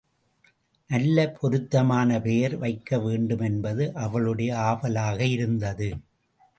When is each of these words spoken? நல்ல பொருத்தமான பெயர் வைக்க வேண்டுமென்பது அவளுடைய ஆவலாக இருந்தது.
நல்ல 0.89 1.17
பொருத்தமான 1.31 2.19
பெயர் 2.21 2.55
வைக்க 2.57 2.99
வேண்டுமென்பது 2.99 3.93
அவளுடைய 3.95 4.51
ஆவலாக 4.59 5.19
இருந்தது. 5.25 5.89